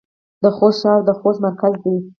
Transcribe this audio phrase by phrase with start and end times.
[0.43, 1.95] د خوست ښار د خوست مرکز دی